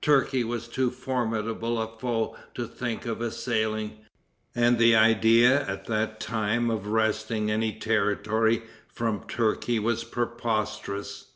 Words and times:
Turkey 0.00 0.42
was 0.44 0.66
too 0.66 0.90
formidable 0.90 1.78
a 1.78 1.86
foe 1.98 2.34
to 2.54 2.66
think 2.66 3.04
of 3.04 3.20
assailing, 3.20 3.98
and 4.54 4.78
the 4.78 4.96
idea 4.96 5.68
at 5.68 5.84
that 5.84 6.20
time 6.20 6.70
of 6.70 6.86
wresting 6.86 7.50
any 7.50 7.78
territory 7.78 8.62
from 8.88 9.24
Turkey 9.28 9.78
was 9.78 10.02
preposterous. 10.02 11.26